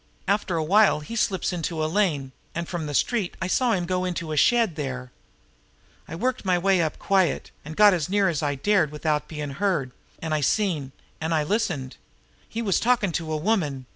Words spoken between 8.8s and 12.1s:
without bein' heard and seen, and I listened.